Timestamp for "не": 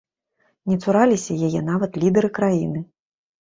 0.71-0.77